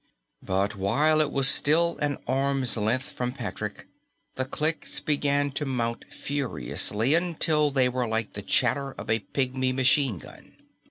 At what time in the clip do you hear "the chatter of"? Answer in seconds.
8.33-9.11